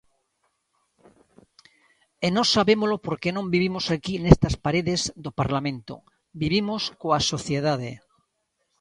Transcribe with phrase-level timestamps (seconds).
[2.25, 5.93] E nós sabémolo porque non vivimos aquí nestas paredes do Parlamento,
[6.43, 7.91] vivimos coa sociedade.